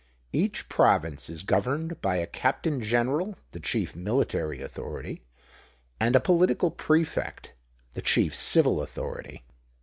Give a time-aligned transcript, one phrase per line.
[0.33, 5.21] Each province is governed by a Captain General (the chief military authority),
[5.99, 7.53] and a Political Prefect,
[7.93, 9.43] (the chief civil authority).